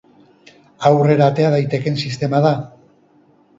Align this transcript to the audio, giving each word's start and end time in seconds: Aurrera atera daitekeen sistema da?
Aurrera 0.91 1.27
atera 1.33 1.53
daitekeen 1.57 2.01
sistema 2.07 2.43
da? 2.49 2.57